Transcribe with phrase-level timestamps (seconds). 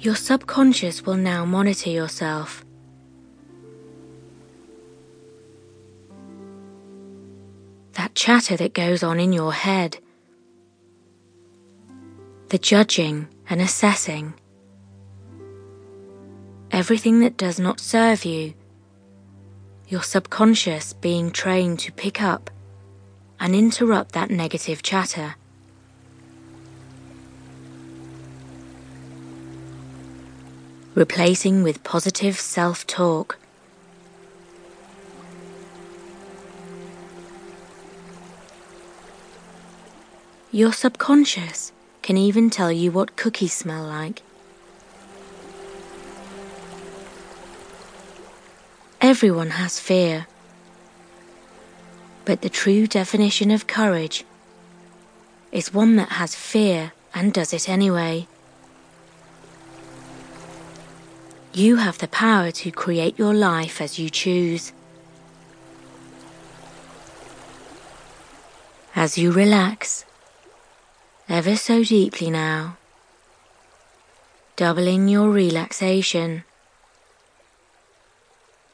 [0.00, 2.64] Your subconscious will now monitor yourself.
[7.92, 9.98] That chatter that goes on in your head,
[12.48, 14.32] the judging and assessing,
[16.70, 18.54] everything that does not serve you,
[19.86, 22.48] your subconscious being trained to pick up
[23.38, 25.34] and interrupt that negative chatter.
[30.94, 33.38] Replacing with positive self talk.
[40.50, 41.70] Your subconscious
[42.02, 44.22] can even tell you what cookies smell like.
[49.00, 50.26] Everyone has fear.
[52.24, 54.24] But the true definition of courage
[55.52, 58.26] is one that has fear and does it anyway.
[61.52, 64.72] You have the power to create your life as you choose.
[68.94, 70.04] As you relax,
[71.28, 72.76] ever so deeply now,
[74.54, 76.44] doubling your relaxation.